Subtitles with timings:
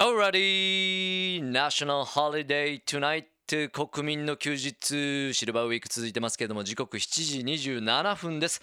[0.00, 1.42] Alrighty!
[1.42, 3.24] National Holiday Tonight.
[3.72, 8.62] 国民の休日シルバーウィーク続いてますけれども時刻7時27分です。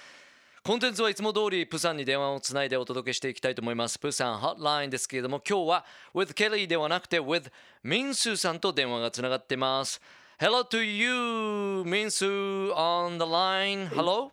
[0.63, 3.99] コンテンツはいつも通りプサンに電話をつないでお届けしていきたいと思います。
[3.99, 7.51] プサンホットラインですけれども今日は with Kelly ではなくて with
[7.83, 9.99] ミンスーさんと電話がつながってます。
[10.39, 13.89] Hello to you ミンスー on the line.
[13.89, 14.31] Hello?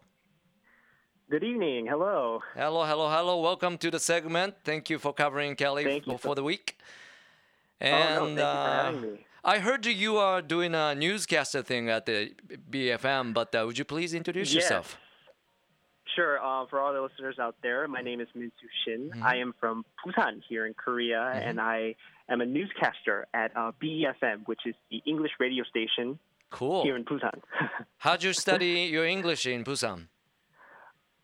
[1.32, 1.86] Good evening.
[1.86, 2.42] Hello.
[2.54, 3.40] Hello, hello, hello.
[3.40, 4.54] Welcome to the segment.
[4.64, 6.76] Thank you for covering Kelly Thank for, for the week.
[7.80, 9.26] oh, no, And thank you for uh, having me.
[9.42, 12.34] I heard you are doing a newscaster thing at the
[12.70, 14.64] BFM, but uh, would you please introduce Yes.
[14.64, 14.98] yourself?
[16.14, 16.36] Sure.
[16.38, 19.08] Uh, for all the listeners out there, my name is Minsu Shin.
[19.08, 19.22] Mm-hmm.
[19.24, 21.94] I am from Busan here in Korea, and I
[22.28, 26.18] am a newscaster at uh, BEFM, which is the English radio station
[26.50, 26.82] Cool.
[26.82, 27.40] here in Busan.
[28.04, 30.08] How'd you study your English in Busan?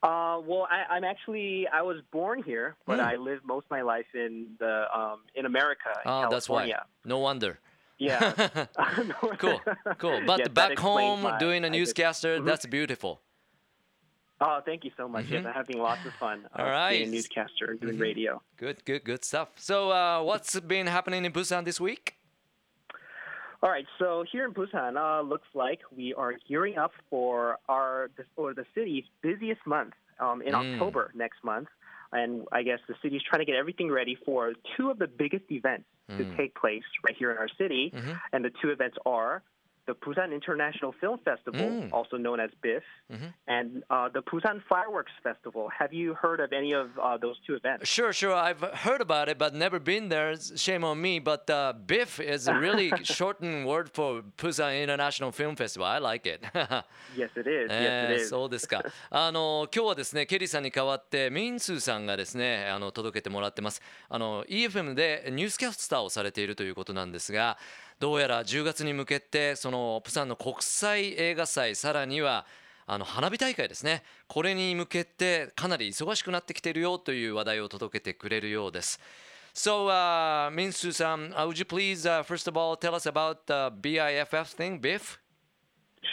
[0.03, 3.05] Uh, well, I, I'm actually I was born here, but Hmm.
[3.05, 6.67] I lived most of my life in the um, in America, in Oh, that's why.
[6.67, 6.85] California.
[7.05, 7.59] No wonder.
[7.97, 8.33] Yeah.
[9.39, 9.61] Cool,
[9.97, 10.21] cool.
[10.25, 12.45] But Yes, back home, doing a newscaster, Mhm.
[12.45, 13.21] that's beautiful.
[14.41, 15.25] Oh, thank you so much.
[15.29, 16.45] Yes, I'm having lots of fun.
[16.45, 16.61] Uh, Mm-hmm.
[16.61, 16.97] All right.
[16.99, 18.01] Being a newscaster and doing Mhm.
[18.01, 18.41] radio.
[18.55, 19.49] Good, good, good stuff.
[19.59, 22.15] So, uh, what's been happening in Busan this week?
[23.61, 28.09] All right, so here in Busan, uh, looks like we are gearing up for our
[28.37, 30.73] or the city's busiest month um, in Mm.
[30.75, 31.67] October next month,
[32.13, 35.43] and I guess the city's trying to get everything ready for two of the biggest
[35.51, 35.85] events
[36.17, 36.37] to Mm.
[36.37, 38.19] take place right here in our city, Mhm.
[38.31, 39.43] and the two events are
[39.88, 41.92] the Busan International Film Festival, Mm.
[41.92, 43.34] also known as BIF, Mhm.
[43.46, 45.68] and uh, the Busan Fireworks Festival.
[45.78, 47.86] Have you heard of any of uh, those two events?
[47.86, 48.32] Sure, sure.
[48.34, 50.36] I've heard about it, but never been there.
[50.56, 51.18] Shame on me.
[51.20, 55.84] But uh, BIF is a really shortened word for Busan International Film Festival.
[55.86, 56.40] I like it.
[57.14, 57.68] Yes, it is.
[57.70, 58.28] え yes, ー it is.
[58.30, 58.82] そうですか。
[59.10, 63.82] あの今日はですね、ケリーさんに代わってミンスーさんがですね、あの届けてもらってます。
[64.08, 67.58] あの EFM でニュースキャスターをされているということなんですが、
[67.99, 72.45] どうやら10月に向けてそのプサンの国際映画祭、さらには
[72.87, 74.03] あの花火大会ですね。
[74.27, 78.99] これに向けてかなり忙しくなってきているよという話題を届けてくれるようです。
[79.53, 83.69] So, uh, Minsu san, uh, would you please, uh, first of all, tell us about the
[83.81, 85.19] BIFF thing, BIF?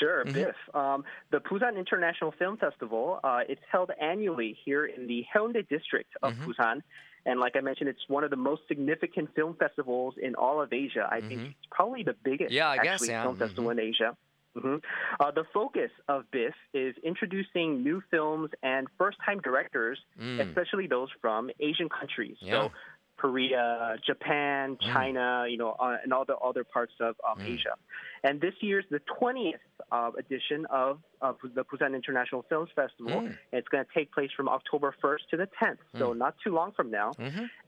[0.00, 0.32] Sure, Mm-hmm.
[0.32, 0.56] Biff.
[0.74, 6.10] Um, the Busan International Film Festival, uh, it's held annually here in the Haeundae district
[6.22, 6.50] of Mm-hmm.
[6.50, 6.82] Busan.
[7.26, 10.72] And like I mentioned, it's one of the most significant film festivals in all of
[10.72, 11.06] Asia.
[11.10, 12.54] I think it's probably the biggest Mm-hmm.
[12.54, 13.22] Yeah, I guess, actually, yeah.
[13.24, 14.16] film festival in Asia.
[14.56, 14.76] hmm
[15.20, 19.98] Uh, the focus of BIF is introducing new films and first-time directors,
[20.46, 22.36] especially those from Asian countries.
[22.42, 22.46] Mm.
[22.46, 22.52] Yeah.
[22.52, 22.72] So
[23.16, 27.74] Korea, Japan, China, you know, uh, and all the other parts of um, Asia.
[28.22, 29.54] And this year's the 20th
[29.92, 33.22] uh, edition of, of the Busan International Films Festival.
[33.22, 33.36] Mm.
[33.52, 36.72] It's going to take place from October 1st to the 10th, so not too long
[36.72, 37.12] from now.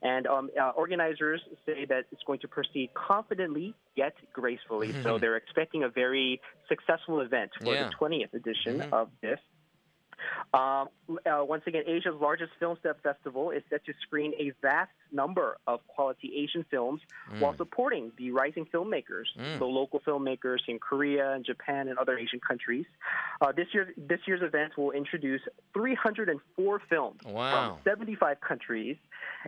[0.02, 4.94] And um, uh, organizers say that it's going to proceed confidently yet gracefully.
[5.02, 7.88] So they're expecting a very successful event for Yeah.
[7.88, 9.38] the 20th edition of this.
[10.54, 10.88] Um,
[11.26, 15.56] uh, once again, Asia's largest film fe- festival is set to screen a vast number
[15.66, 17.00] of quality Asian films
[17.38, 19.24] while supporting the rising filmmakers,
[19.58, 22.84] the local filmmakers in Korea and Japan and other Asian countries.
[23.40, 25.40] Uh, this year, this year's event will introduce
[25.74, 27.76] 304 films Wow.
[27.76, 28.96] from 75 countries,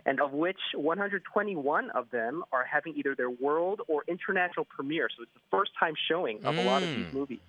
[0.05, 5.09] and of which 121 of them are having either their world or international premiere.
[5.15, 7.39] So it's the first time showing of a lot of these movies.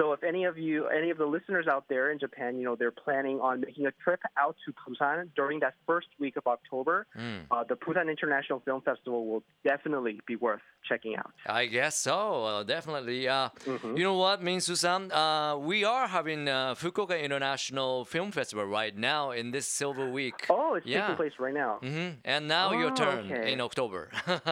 [0.00, 2.76] So if any of you, any of the listeners out there in Japan, you know,
[2.76, 7.06] they're planning on making a trip out to Busan during that first week of October,
[7.50, 11.32] uh, the Busan International Film Festival will definitely be worth checking out.
[11.46, 13.26] I guess so, uh, definitely.
[13.26, 13.96] Uh, Mm-hmm.
[13.96, 15.10] You know what, Minsu-san?
[15.10, 20.34] Uh, we are having uh, Fukuoka International Film Festival right now in this Silver Week.
[20.50, 21.00] Oh, it's Yeah.
[21.02, 21.78] taking place right now.
[21.82, 22.16] Mhm.
[22.24, 23.52] And now your Oh, turn okay.
[23.52, 24.10] in October.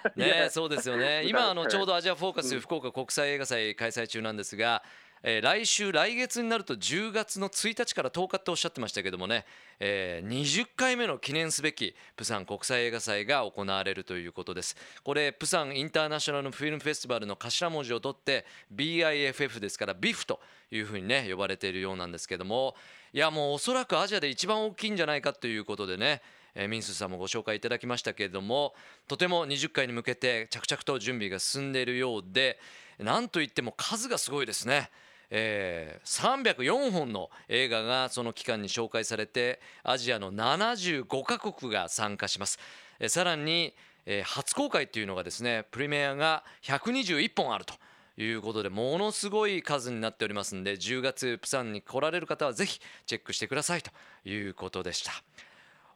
[0.15, 0.49] ね Yeah.
[0.49, 1.21] そうですよね。
[1.23, 1.69] Without 今あの turn.
[1.69, 4.82] ちょうどアジアフォーカス福岡国際映画祭開催中なんです が、
[5.22, 9.44] えー来週来月になると10月の1日から10日っておっしゃってましたけどもね、
[9.78, 14.76] えー20回目の記念すべきプサン国際映画祭が行われるということです。
[15.02, 22.74] これプサンインターナショナルフィルムフェスティバルの頭文字を取って BIFF ですから BIF というふうにね呼ばれているようなんですけども
[23.12, 26.22] いやもうおそらくアジアで一番大きいんじゃないかということでね
[26.54, 28.74] えーミンスさんもご紹介いただきましたけれども
[29.08, 32.58] とても20回に向けて着々と準備が進んでいるようで
[33.00, 34.90] なんといっても数がすごいですね。
[35.30, 42.58] えー304本の映画がその期間に紹介されてアジアの75カ国が参加します。
[42.98, 43.74] えーさらに、
[44.06, 47.74] えー初公開というのがですねプレミアが121本あると。
[48.18, 53.90] いうことでものすごい数になっておりますんで10月プサンに来られる方はぜひチェックしてくださいと
[54.28, 55.12] いうことでした。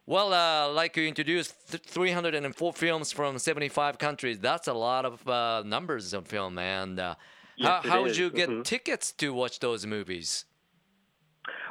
[0.07, 4.39] Well, uh, like you introduced, th- 304 films from 75 countries.
[4.39, 6.59] That's a lot of uh, numbers of film.
[6.59, 7.15] And uh,
[7.57, 8.65] Yes, how, how would you get Mhm.
[8.65, 10.45] tickets to watch those movies?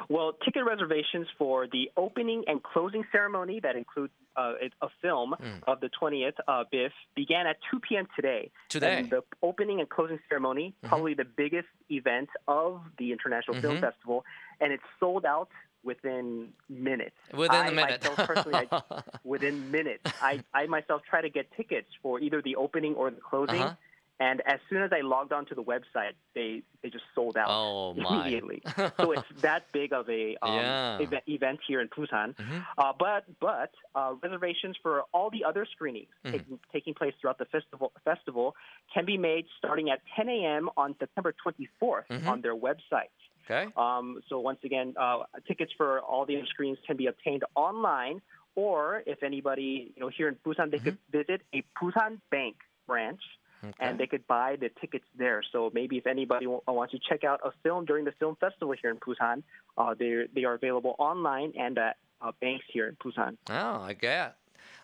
[0.08, 5.62] Well, ticket reservations for the opening and closing ceremony that includes uh, a film Mm.
[5.68, 8.08] of the 20th uh, BIF began at 2 p.m.
[8.16, 8.50] today.
[8.68, 8.98] Today.
[8.98, 10.88] And the opening and closing ceremony, Mm-hmm.
[10.88, 13.80] probably the biggest event of the International Film Mhm.
[13.80, 14.24] Festival,
[14.60, 15.50] and it's sold out
[15.84, 17.16] within minutes.
[17.32, 18.02] Within I a minute.
[18.04, 20.02] Myself, personally, I, within minutes.
[20.20, 23.60] I, I myself try to get tickets for either the opening or the closing.
[23.62, 23.74] Uh-huh.
[24.20, 27.94] And as soon as I logged onto the website, they, they just sold out Oh,
[27.94, 28.20] my.
[28.22, 28.62] immediately.
[28.96, 31.00] so it's that big of a um, Yeah.
[31.00, 32.36] eve- event here in Busan.
[32.36, 32.64] Mhm.
[32.78, 36.30] Uh, but but uh, reservations for all the other screenings Mhm.
[36.30, 38.54] taking, taking place throughout the festival festival
[38.94, 40.70] can be made starting at 10 a.m.
[40.76, 42.28] on September 24th Mhm.
[42.28, 43.10] on their website.
[43.44, 43.70] Okay.
[43.76, 48.20] Um, so once again, uh, tickets for all the screens can be obtained online,
[48.54, 50.84] or if anybody you know here in Busan, they mm-hmm.
[50.84, 52.56] could visit a Busan Bank
[52.86, 53.20] branch.
[53.64, 53.72] Okay.
[53.80, 55.42] And they could buy the tickets there.
[55.50, 58.74] So maybe if anybody w- wants to check out a film during the film festival
[58.78, 59.42] here in Busan,
[59.78, 63.38] uh, they they are available online and at uh, banks here in Busan.
[63.48, 64.34] Oh, I get.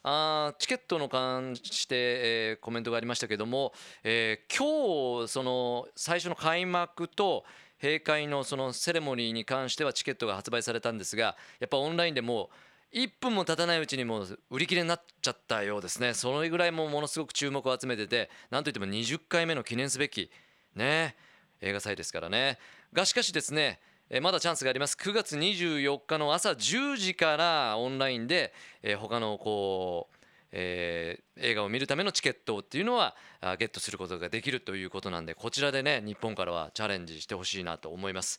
[0.03, 3.73] あチケットの関して、えー、コメントがありましたけども、
[4.03, 7.45] えー、今日その最初の開幕と
[7.83, 12.51] 閉会のそのセレモニーに関してはチケットが発売されたんですがやっぱオンラインでも
[12.93, 16.13] う1分も経たないうちにもう売り切れになっちゃったようですね。
[16.13, 20.31] それぐらいもものすごく注目を集めててなんといっても20回目の記念すべき
[20.75, 21.15] ね
[21.61, 22.59] 映画祭ですからね。
[22.93, 23.81] がしかしですね
[24.13, 24.97] えまだチャンスがあります。
[25.01, 30.20] 9月24日の朝10時からオンラインで、え他のこう、
[30.53, 38.39] えー映画を見るためのチケットっていうのはあゲットすることができるということなんでこちらでね日本からはチャレンジしてほしいなと思います。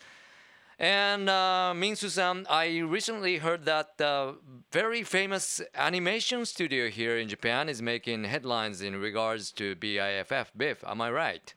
[0.79, 4.35] And uh, Minsu-san, I recently heard that the
[4.71, 10.83] very famous animation studio here in Japan is making headlines in regards to BIFF BIF.
[10.83, 11.53] Am I right?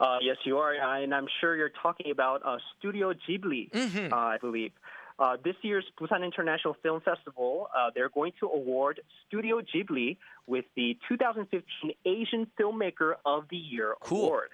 [0.00, 4.12] Uh, yes, you are, and I'm sure you're talking about uh, Studio Ghibli, Mhm.
[4.12, 4.72] uh, I believe.
[5.22, 10.16] Uh, this year's Busan International Film Festival, uh, they're going to award Studio Ghibli
[10.48, 14.24] with the 2015 Asian Filmmaker of the Year Cool.
[14.26, 14.48] award.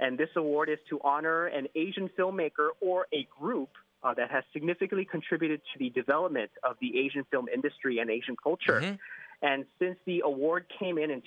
[0.00, 3.70] And this award is to honor an Asian filmmaker or a group
[4.02, 8.34] uh, that has significantly contributed to the development of the Asian film industry and Asian
[8.36, 8.80] culture.
[8.80, 8.98] Mhm.
[9.42, 11.20] And since the award came in in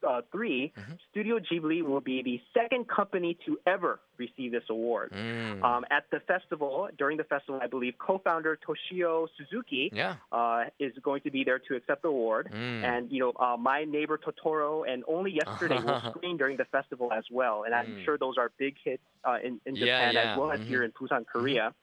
[0.00, 0.98] 2003, Mhm.
[1.10, 5.10] Studio Ghibli will be the second company to ever receive this award.
[5.12, 5.62] Mm.
[5.62, 10.16] Um, at the festival, during the festival, I believe co-founder Toshio Suzuki yeah.
[10.32, 12.48] uh, is going to be there to accept the award.
[12.52, 12.84] Mm.
[12.84, 17.12] And you know, uh, my neighbor Totoro, and only yesterday will screen during the festival
[17.12, 17.64] as well.
[17.64, 18.04] And I'm Mm.
[18.04, 20.32] sure those are big hits uh, in, in Japan yeah.
[20.32, 20.64] as well as Mhm.
[20.66, 21.74] here in Busan, Korea.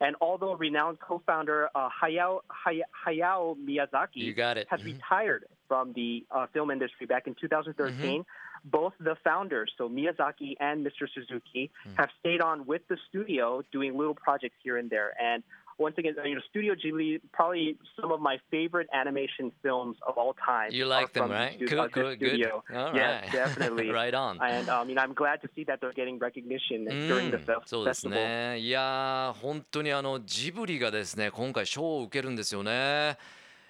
[0.00, 4.66] And although renowned co-founder uh, Hayao, Hay- Hayao Miyazaki You got it.
[4.70, 4.84] has Mhm.
[4.94, 8.22] retired from the uh, film industry back in 2013.
[8.22, 8.68] Mm-hmm.
[8.68, 11.08] Both the founders, so Miyazaki and Mr.
[11.12, 11.96] Suzuki, Mm.
[11.98, 15.12] have stayed on with the studio doing little projects here and there.
[15.20, 15.42] And
[15.78, 20.34] once again, you know, Studio Ghibli, probably some of my favorite animation films of all
[20.34, 20.70] time.
[20.72, 21.54] You like them, right?
[21.56, 22.30] stu- Cool, uh, cool, good.
[22.30, 22.62] studio.
[22.74, 23.32] All Yes, right.
[23.32, 23.90] definitely.
[23.90, 24.38] right on.
[24.40, 27.36] And um, you know, I'm glad to see that they're getting recognition う during the
[27.36, 28.10] ん fe- そうです festival.
[28.14, 33.18] ねいやー本当にあのジブリがですね今回賞を受けるんですよね、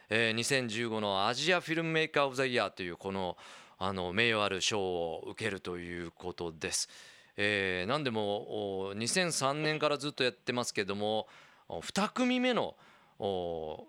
[0.08, 3.36] えー2015のアジアフィルムメーカー・オブ・ザ・イヤーというこの
[3.78, 6.88] あの名誉ある賞を受けるということです、
[7.36, 11.26] えー、なんでもお2003年からずっとやってますけどもお
[11.68, 12.76] 2組目の
[13.18, 13.86] お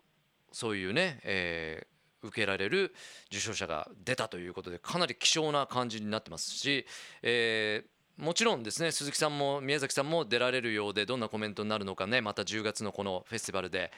[0.51, 2.95] そういうね、えー受けられる
[3.27, 6.85] 受賞者が出たということでかなり希少な感じになってますし、
[7.21, 13.91] えーもちろんですね鈴木さんも宮崎さんも出られるようでどんなコメントになるのかねまた10月のこのフェスティバルで、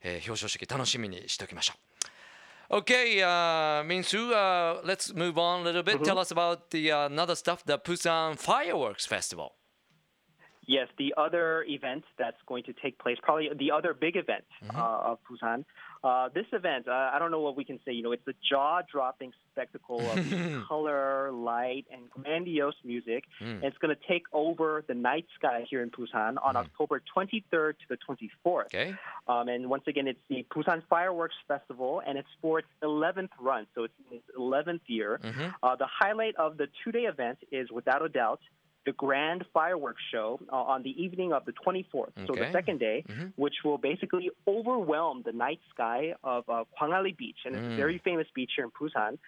[0.00, 2.76] えー表彰式楽しみにしておきましょう。
[2.78, 6.02] Okay, uh, Minsu, uh, let's move on a little bit.
[6.02, 9.52] Tell us about the uh, another stuff, the Busan Fireworks Festival.
[10.66, 14.76] Yes, the other event that's going to take place, probably the other big event Mm-hmm.
[14.76, 15.64] uh, of Busan.
[16.02, 17.92] Uh, this event, uh, I don't know what we can say.
[17.92, 20.18] You know, it's a jaw-dropping spectacle of
[20.68, 23.24] color, light, and grandiose music.
[23.42, 23.62] Mm.
[23.62, 27.86] It's going to take over the night sky here in Busan on October 23rd to
[27.88, 28.66] the 24th.
[28.66, 28.94] Okay.
[29.28, 33.66] Um, and once again, it's the Busan Fireworks Festival, and it's for its 11th run,
[33.74, 35.20] so it's in its 11th year.
[35.22, 35.54] Mhm.
[35.62, 38.40] Uh, the highlight of the two-day event is, without a doubt,
[38.86, 43.04] the grand fireworks show uh, on the evening of the 24th, so the second day,
[43.08, 43.32] Mhm.
[43.36, 47.74] which will basically overwhelm the night sky of uh, Gwangali Beach, and it's Mm.
[47.74, 49.18] a very famous beach here in Busan.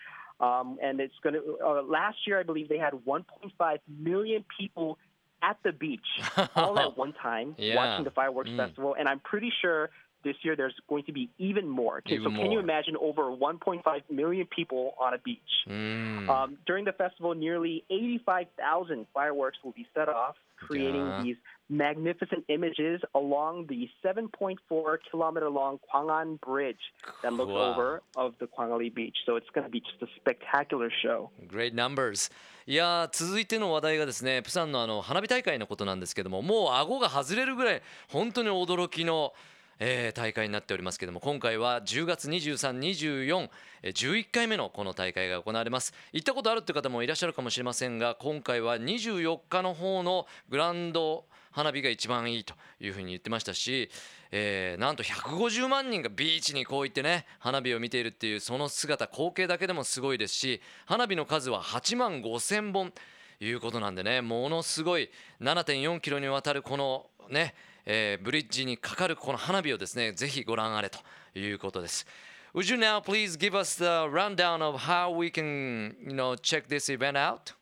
[0.40, 1.58] Um, and it's going to.
[1.60, 4.96] Uh, last year, I believe they had 1.5 million people
[5.42, 6.06] at the beach
[6.56, 7.74] all at one time Yeah.
[7.74, 8.56] watching the fireworks Mm.
[8.56, 9.90] festival, and I'm pretty sure
[10.23, 11.97] this year there's going to be even more.
[11.97, 12.59] Okay, Even so can you more.
[12.61, 15.39] imagine over 1.5 million people on a beach?
[15.67, 16.27] うん。
[16.29, 20.35] Um, during the festival, nearly 85,000 fireworks will be set off,
[20.65, 21.21] creating Yeah.
[21.23, 21.37] these
[21.69, 26.79] magnificent images along the 7.4 kilometer long Gwangan Bridge
[27.21, 27.71] that looks Wow.
[27.71, 29.17] over of the Gwangali Beach.
[29.25, 31.31] So it's going to be just a spectacular show.
[31.47, 32.31] Great numbers
[32.65, 39.33] いやー続いての話題がですねプサンのあの花火大会のことなんですけどももう顎が外れるぐらい本当に驚きの、
[39.80, 43.48] えー大会になっておりますけども今回は10月2324、
[43.82, 45.94] えー11回目のこの大会が行われます。
[46.12, 53.88] 行ったことあるって方もいらっしゃるかもしれませんが今回は24日の方のグランド花火が一番いいというふうに言ってましたし、
[54.30, 62.92] えーなんと150万人がビーチにこう行ってね花火を見ているっていうその姿光景だけでもすごいですし花火の数は8万5千本
[63.40, 67.54] いうことなんでねものすごい7.4キロにわたるこのね、
[67.87, 70.99] えーブリッジにかかるこの花火をですねぜひご覧あれと
[71.37, 72.05] いうことです。
[72.53, 76.87] Would you now please give us the rundown of how we can, you know, check this
[76.93, 77.53] event out?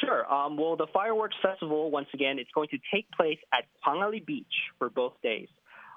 [0.00, 0.26] Sure.
[0.32, 4.52] Um, well, the fireworks festival, once again, it's going to take place at Kwangali Beach
[4.78, 5.48] for both days.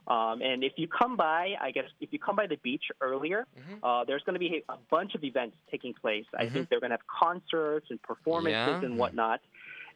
[0.08, 3.48] Um, and if you come by, I guess if you come by the beach earlier,
[3.82, 6.26] uh, there's going to be a bunch of events taking place.
[6.38, 8.86] I think they're going to have concerts and performances Yeah.
[8.86, 9.42] and whatnot.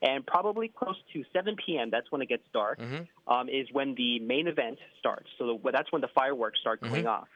[0.07, 2.79] And probably close to 7 p.m., that's when it gets dark,
[3.27, 5.29] um, is when the main event starts.
[5.39, 7.29] So the, that's when the fireworks start going off.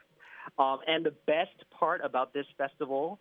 [0.59, 3.19] Um, and the best part about this festival,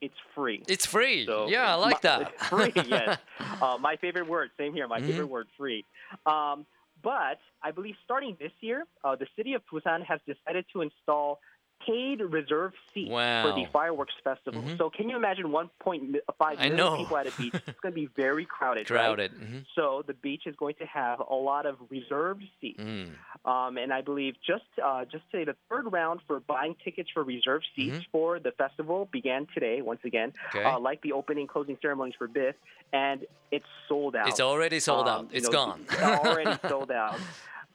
[0.00, 0.62] it's free.
[0.68, 1.26] It's free.
[1.26, 2.40] So yeah, I like my- that.
[2.50, 3.18] Free, yes.
[3.60, 4.86] uh, my favorite word, same here.
[4.86, 5.06] My Mhm.
[5.08, 5.84] favorite word, free.
[6.26, 6.66] Um,
[7.02, 11.40] but I believe starting this year, uh, the city of Busan has decided to install
[11.86, 14.62] paid reserve seats for the fireworks festival.
[14.62, 14.78] Mhm.
[14.78, 16.96] So can you imagine 1.5 I know.
[16.96, 17.52] people at a beach?
[17.66, 18.90] It's going to be very crowded.
[18.90, 19.00] right?
[19.00, 19.32] Crowded.
[19.32, 19.64] Mhm.
[19.74, 22.80] So the beach is going to have a lot of reserved seats.
[22.82, 23.16] うん。
[23.44, 27.66] Um, and I believe just uh, just today, the third round for buying tickets for reserved
[27.76, 29.82] seats for the festival began today.
[29.82, 30.64] Once again, Okay.
[30.64, 32.54] uh, like the opening closing ceremonies for BIF,
[32.94, 34.28] and it's sold out.
[34.28, 35.20] It's already sold out.
[35.20, 35.80] Um, you It's know, gone.
[36.02, 37.18] already sold out.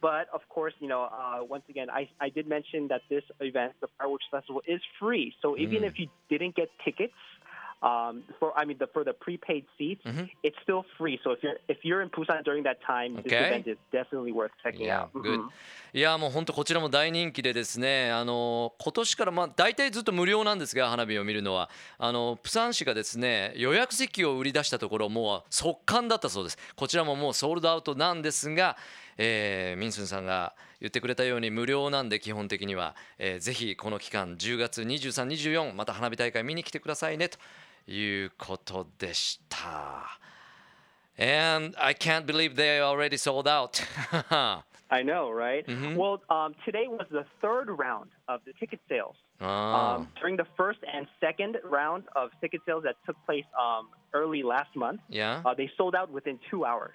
[0.01, 3.73] But of course, you know, uh, once again, I, I did mention that this event,
[3.81, 5.33] the fireworks festival, is free.
[5.41, 5.87] So even Mm.
[5.87, 7.13] if you didn't get tickets.
[7.81, 10.29] Um, for I mean the for the prepaid seats, Mhm.
[10.43, 11.17] it's still free.
[11.23, 13.47] So if you're if you're in Busan during that time, this Okay.
[13.47, 15.11] event is definitely worth checking Yeah, out.
[15.13, 15.39] good.
[15.39, 15.49] Mhm.
[15.93, 28.75] いやもう本当こちらも大人気でですねあの今年からまあ大体ずっと無料なんですが花火を見るのはあのプサン市がですね予約席を売り出したところもう速乾だったそうですこちらももうソールドアウトなんですが、
[29.17, 37.37] えーミンスンさんが言ってくれたように無料なんで基本的には、えーぜひこの期間10月2324また花火大会見に来てくださいねと
[37.88, 40.18] いうことでした。
[41.16, 43.80] And I can't believe they already sold out.
[44.90, 45.64] I know, right?
[45.66, 45.96] Mhm.
[45.96, 49.16] Well, um, today was the third round of the ticket sales.
[49.40, 53.88] あ Um, during the first and second round of ticket sales that took place um,
[54.12, 56.94] early last month, ー、いや uh, they sold out within two hours.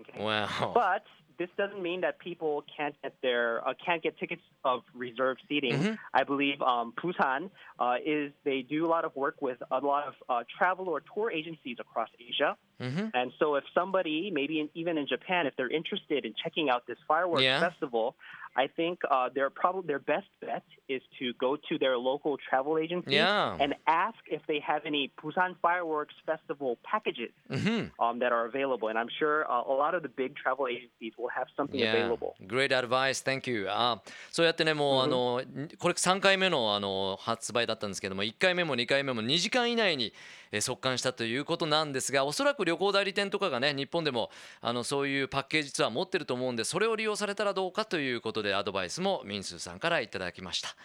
[0.00, 0.18] Okay.
[0.22, 0.72] Wow.
[0.74, 1.04] But
[1.39, 5.73] this doesn't mean that people can't get their uh, can't get tickets of reserved seating.
[5.73, 5.97] Mhm.
[6.13, 10.07] I believe um, Busan uh, is they do a lot of work with a lot
[10.09, 12.55] of uh, travel or tour agencies across Asia.
[12.80, 13.10] Mhm.
[13.14, 16.86] And so, if somebody, maybe in, even in Japan, if they're interested in checking out
[16.86, 17.60] this fireworks Yeah.
[17.60, 18.14] festival,
[18.56, 22.78] I think uh, their probably their best bet is to go to their local travel
[22.78, 23.56] agency Yeah.
[23.58, 27.92] and ask if they have any Busan fireworks festival packages うん。
[27.98, 28.88] um, that are available.
[28.88, 31.90] And I'm sure uh, a lot of the big travel agencies will have something Yeah.
[31.94, 32.34] available.
[32.46, 33.22] Great advice.
[33.24, 33.66] Thank you.
[33.70, 34.00] あ
[34.30, 35.42] そうやってね、もう、あの、
[35.78, 40.12] これ3回目のあの発売だったんですけども、1回目も2回目も2時間以内に、
[40.47, 50.75] えー 速乾したということなんですが、おそらく旅行代理店とかがね、日本でもあのそういうパッケージツアー持ってると思うんで、それを利用されたらどうかということで、アドバイスもミンスーさんからいただきました。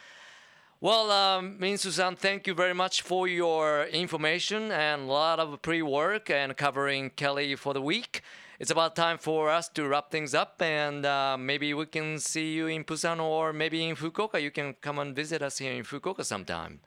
[0.83, 5.63] Well, um, Min Susan, thank you very much for your information and a lot of
[5.63, 8.23] pre-work and covering Kelly for the week.
[8.61, 12.53] It's about time for us to wrap things up, and uh, maybe we can see
[12.53, 14.41] you in Busan or maybe in Fukuoka.
[14.43, 16.81] You can come and visit us here in Fukuoka sometime.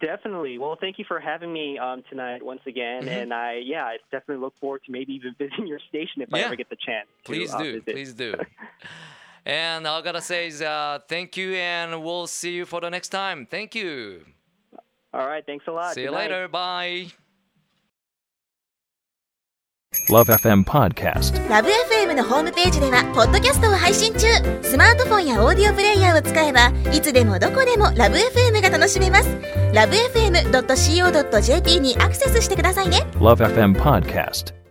[0.00, 0.58] Definitely.
[0.58, 3.04] Well, thank you for having me um, tonight once again.
[3.04, 3.08] Mm-hmm.
[3.08, 6.40] And I, yeah, I definitely look forward to maybe even visiting your station if I
[6.40, 6.46] Yeah.
[6.46, 7.08] ever get the chance.
[7.24, 7.86] to, Please uh, do, visit.
[7.86, 8.34] please do.
[9.46, 13.08] and I gotta say is uh, thank you, and we'll see you for the next
[13.08, 13.46] time.
[13.50, 14.26] Thank you.
[15.14, 15.44] All right.
[15.46, 15.94] Thanks a lot.
[15.94, 16.30] See you Good night.
[16.30, 16.48] later.
[16.48, 17.06] Bye.
[20.10, 21.32] Love FM Podcast.
[21.48, 24.26] ラブ f m のホームページではポッドキャストを配信中
[24.62, 29.29] スマートフォンやオーディオプレイヤーを使えばいつでもどこでもラブ f m が 楽しめます
[29.71, 34.62] ラブ FM.co.jp にアクセスしてくださいね Love FM Podcast.